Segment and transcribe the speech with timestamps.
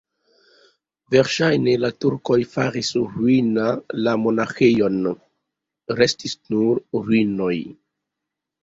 [1.15, 3.69] Verŝajne la turkoj faris ruina
[4.07, 4.99] la monaĥejon,
[6.03, 7.57] restis nur ruinoj.